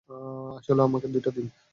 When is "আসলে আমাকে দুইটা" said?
0.57-1.31